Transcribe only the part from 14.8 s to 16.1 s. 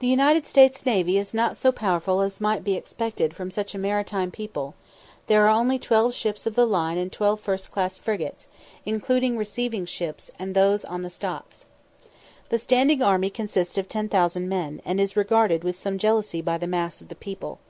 and is regarded with some